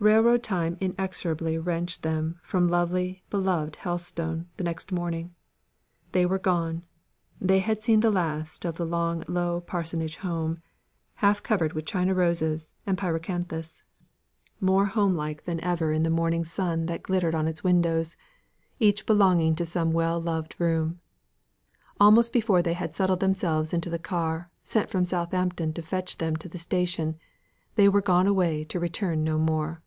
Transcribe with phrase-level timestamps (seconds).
[0.00, 5.34] Railroad time inexorably wrenched them away from lovely, beloved Helstone, the next morning.
[6.12, 6.82] They were gone;
[7.40, 10.60] they had seen the last of the long low parsonage home,
[11.14, 13.82] half covered with China roses and pyracanthus
[14.60, 18.14] more homelike than ever in the morning sun that glittered on its windows,
[18.78, 21.00] each belonging to some well loved room.
[21.98, 26.36] Almost before they had settled themselves into the car, sent from Southampton to fetch them
[26.36, 27.16] to the station,
[27.76, 29.80] they were gone away to return no more.